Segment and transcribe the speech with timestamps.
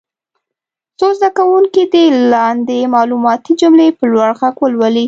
[0.99, 4.99] څو زده کوونکي دې لاندې معلوماتي جملې په لوړ غږ ولولي.